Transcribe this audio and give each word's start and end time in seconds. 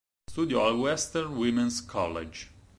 Studiò 0.31 0.65
al 0.65 0.77
Western 0.77 1.35
Women's 1.35 1.85
College. 1.85 2.47